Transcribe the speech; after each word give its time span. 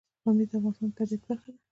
پامیر 0.23 0.47
د 0.49 0.53
افغانستان 0.57 0.87
د 0.89 0.93
طبیعت 0.97 1.21
برخه 1.27 1.49
ده. 1.53 1.59